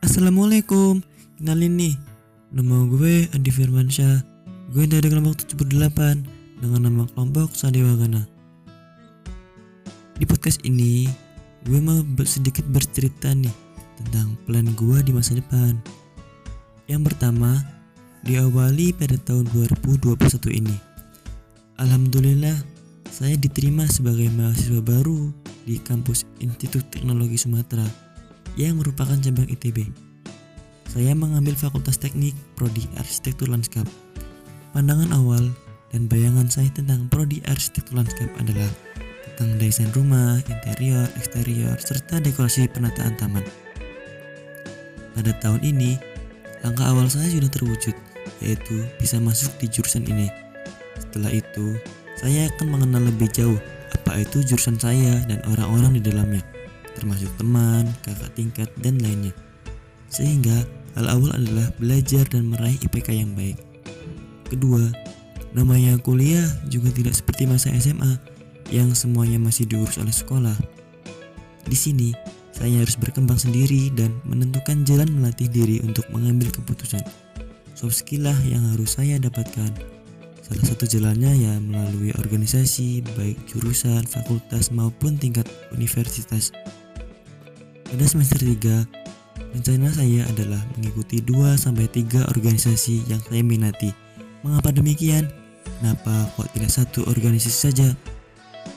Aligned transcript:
Assalamualaikum, 0.00 1.04
kenalin 1.36 1.76
nih 1.76 1.94
Nama 2.56 2.88
gue 2.88 3.28
Andi 3.36 3.52
Firmansyah. 3.52 4.24
Gue 4.72 4.88
dari 4.88 5.12
kelompok 5.12 5.44
78 5.44 6.56
Dengan 6.56 6.88
nama 6.88 7.04
kelompok 7.04 7.52
Sandiwagana 7.52 8.24
Di 10.16 10.24
podcast 10.24 10.64
ini 10.64 11.04
Gue 11.68 11.84
mau 11.84 12.00
sedikit 12.24 12.64
bercerita 12.72 13.28
nih 13.36 13.52
Tentang 14.00 14.40
plan 14.48 14.72
gue 14.72 15.04
di 15.04 15.12
masa 15.12 15.36
depan. 15.36 15.76
Yang 16.88 17.12
pertama 17.12 17.60
Diawali 18.24 18.96
pada 18.96 19.20
tahun 19.20 19.52
2021 19.52 20.16
ini. 20.64 20.76
Alhamdulillah 21.76 22.56
Saya 23.12 23.36
diterima 23.36 23.84
sebagai 23.84 24.32
mahasiswa 24.32 24.80
baru 24.80 25.28
Di 25.68 25.76
kampus 25.76 26.24
Institut 26.40 26.88
Teknologi 26.88 27.36
Sumatera 27.36 28.09
Yang 28.58 28.74
merupakan 28.82 29.18
cabang 29.18 29.50
ITB 29.50 30.10
saya 30.90 31.14
mengambil 31.14 31.54
Fakultas 31.54 32.02
Teknik 32.02 32.34
Prodi 32.58 32.82
Arsitektur 32.98 33.46
Lanskap. 33.46 33.86
Pandangan 34.74 35.14
awal 35.14 35.54
dan 35.94 36.10
bayangan 36.10 36.50
saya 36.50 36.66
tentang 36.74 37.06
Prodi 37.06 37.38
Arsitektur 37.46 37.94
Lanskap 37.94 38.26
adalah 38.42 38.66
tentang 39.38 39.54
desain 39.62 39.86
rumah, 39.94 40.42
interior, 40.50 41.06
eksterior, 41.14 41.78
serta 41.78 42.18
dekorasi 42.18 42.66
penataan 42.74 43.14
taman. 43.22 43.46
Pada 45.14 45.30
tahun 45.38 45.62
ini, 45.62 45.94
langkah 46.66 46.90
awal 46.90 47.06
saya 47.06 47.30
sudah 47.38 47.50
terwujud, 47.54 47.94
yaitu 48.42 48.82
bisa 48.98 49.22
masuk 49.22 49.54
di 49.62 49.70
jurusan 49.70 50.02
ini. 50.10 50.26
Setelah 50.98 51.30
itu, 51.38 51.78
saya 52.18 52.50
akan 52.50 52.66
mengenal 52.66 53.06
lebih 53.14 53.30
jauh 53.30 53.62
apa 53.94 54.26
itu 54.26 54.42
jurusan 54.42 54.74
saya 54.74 55.22
dan 55.30 55.38
orang-orang 55.46 56.02
di 56.02 56.02
dalamnya, 56.02 56.42
termasuk 56.98 57.30
teman, 57.40 57.86
kakak 58.02 58.32
tingkat, 58.34 58.68
dan 58.80 58.98
lainnya. 59.02 59.34
Sehingga 60.10 60.66
Hal 60.98 61.06
awal 61.06 61.30
adalah 61.38 61.70
belajar 61.78 62.26
dan 62.26 62.50
meraih 62.50 62.78
IPK 62.82 63.14
yang 63.14 63.30
baik. 63.38 63.58
Kedua, 64.50 64.82
namanya 65.54 65.94
kuliah 66.02 66.46
juga 66.66 66.90
tidak 66.90 67.14
seperti 67.14 67.46
masa 67.46 67.70
SMA 67.78 68.18
yang 68.74 68.90
semuanya 68.94 69.38
masih 69.38 69.70
diurus 69.70 70.02
oleh 70.02 70.10
sekolah. 70.10 70.58
Di 71.62 71.78
sini, 71.78 72.10
saya 72.50 72.82
harus 72.82 72.98
berkembang 72.98 73.38
sendiri 73.38 73.94
dan 73.94 74.18
menentukan 74.26 74.82
jalan 74.82 75.06
melatih 75.14 75.46
diri 75.46 75.78
untuk 75.86 76.02
mengambil 76.10 76.50
keputusan. 76.50 77.06
Soft 77.78 78.02
skill 78.02 78.26
lah 78.26 78.38
yang 78.42 78.66
harus 78.74 78.98
saya 78.98 79.22
dapatkan. 79.22 79.99
Salah 80.50 80.66
satu 80.66 80.84
jalannya 80.90 81.32
ya 81.38 81.54
melalui 81.62 82.10
organisasi, 82.18 83.06
baik 83.14 83.38
jurusan, 83.46 84.02
fakultas 84.02 84.74
maupun 84.74 85.14
tingkat 85.14 85.46
universitas. 85.70 86.50
Pada 87.86 88.02
semester 88.06 88.42
3, 88.42 89.10
Rencana 89.50 89.90
saya 89.90 90.22
adalah 90.30 90.62
mengikuti 90.78 91.18
2-3 91.18 92.30
organisasi 92.30 93.02
yang 93.10 93.18
saya 93.18 93.42
minati. 93.42 93.90
Mengapa 94.46 94.70
demikian? 94.70 95.26
Kenapa 95.80 96.30
kok 96.38 96.46
tidak 96.54 96.70
satu 96.70 97.02
organisasi 97.10 97.58
saja? 97.70 97.88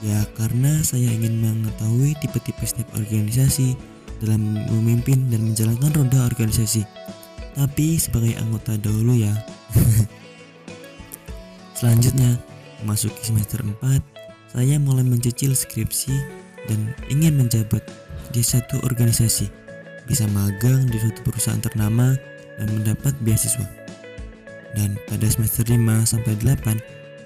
Ya 0.00 0.24
karena 0.34 0.80
saya 0.80 1.12
ingin 1.12 1.44
mengetahui 1.44 2.16
tipe-tipe 2.24 2.64
setiap 2.64 2.88
organisasi 2.96 3.76
dalam 4.24 4.56
memimpin 4.72 5.28
dan 5.28 5.44
menjalankan 5.44 5.92
roda 5.92 6.24
organisasi. 6.24 6.88
Tapi 7.52 8.00
sebagai 8.00 8.32
anggota 8.40 8.80
dahulu 8.80 9.12
ya. 9.12 9.34
Selanjutnya, 11.82 12.38
memasuki 12.86 13.26
semester 13.26 13.58
4, 13.58 14.54
saya 14.54 14.78
mulai 14.78 15.02
mencicil 15.02 15.50
skripsi 15.50 16.14
dan 16.70 16.94
ingin 17.10 17.34
menjabat 17.34 17.82
di 18.30 18.38
satu 18.38 18.78
organisasi 18.86 19.50
bisa 20.06 20.30
magang 20.30 20.86
di 20.86 20.94
suatu 21.02 21.26
perusahaan 21.26 21.58
ternama 21.58 22.14
dan 22.54 22.70
mendapat 22.70 23.18
beasiswa. 23.26 23.66
Dan 24.78 24.94
pada 25.10 25.26
semester 25.26 25.66
5 25.66 26.06
sampai 26.06 26.38
8, 26.38 26.78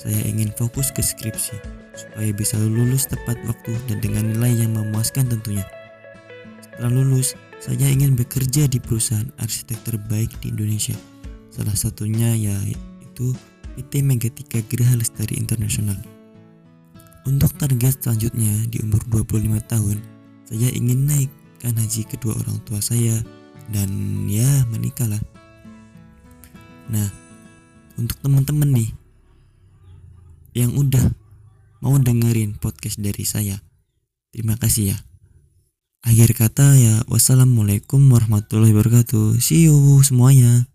saya 0.00 0.16
ingin 0.24 0.48
fokus 0.56 0.96
ke 0.96 1.04
skripsi 1.04 1.60
supaya 1.92 2.32
bisa 2.32 2.56
lulus 2.56 3.04
tepat 3.04 3.36
waktu 3.44 3.76
dan 3.84 4.00
dengan 4.00 4.32
nilai 4.32 4.64
yang 4.64 4.72
memuaskan 4.72 5.28
tentunya. 5.28 5.68
Setelah 6.64 6.96
lulus, 6.96 7.36
saya 7.60 7.84
ingin 7.84 8.16
bekerja 8.16 8.64
di 8.64 8.80
perusahaan 8.80 9.28
arsitek 9.44 9.92
terbaik 9.92 10.32
di 10.40 10.56
Indonesia. 10.56 10.96
Salah 11.52 11.76
satunya 11.76 12.32
yaitu 12.32 13.36
PT 13.78 14.02
Megatika 14.02 14.58
Geraha 14.66 14.98
Lestari 14.98 15.38
Internasional. 15.38 15.94
Untuk 17.22 17.54
target 17.54 18.02
selanjutnya 18.02 18.50
di 18.66 18.82
umur 18.82 18.98
25 19.06 19.62
tahun, 19.70 20.02
saya 20.50 20.74
ingin 20.74 21.06
naik 21.06 21.30
kan 21.62 21.78
haji 21.78 22.02
kedua 22.10 22.34
orang 22.34 22.58
tua 22.66 22.82
saya 22.82 23.22
dan 23.70 23.86
ya 24.26 24.66
menikahlah. 24.74 25.22
Nah, 26.90 27.06
untuk 27.94 28.18
teman-teman 28.18 28.82
nih 28.82 28.90
yang 30.58 30.74
udah 30.74 31.14
mau 31.78 31.94
dengerin 32.02 32.58
podcast 32.58 32.98
dari 32.98 33.22
saya, 33.22 33.62
terima 34.34 34.58
kasih 34.58 34.90
ya. 34.90 34.98
Akhir 36.02 36.34
kata 36.34 36.74
ya 36.74 36.94
wassalamualaikum 37.06 38.02
warahmatullahi 38.10 38.74
wabarakatuh. 38.74 39.38
See 39.38 39.70
you 39.70 40.02
semuanya. 40.02 40.66